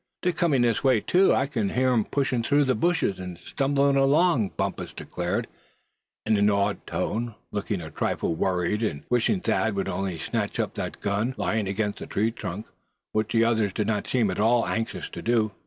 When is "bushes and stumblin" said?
2.73-3.97